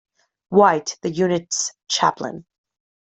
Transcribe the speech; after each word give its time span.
White, 0.49 0.97
the 1.03 1.11
unit's 1.11 1.73
Chaplain. 1.87 2.47